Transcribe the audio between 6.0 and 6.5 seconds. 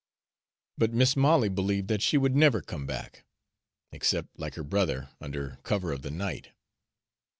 the night.